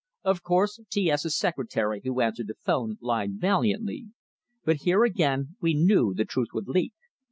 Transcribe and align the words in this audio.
Of 0.23 0.41
course 0.41 0.79
T 0.89 1.11
S's 1.11 1.37
secretary, 1.37 2.01
who 2.03 2.21
answered 2.21 2.47
the 2.47 2.55
phone, 2.55 2.97
lied 3.01 3.33
valiantly; 3.39 4.07
but 4.65 4.77
here 4.77 5.03
again, 5.03 5.57
we 5.61 5.75
knew 5.75 6.15
the 6.15 6.25
truth 6.25 6.47
would 6.55 6.67
leak. 6.67 6.93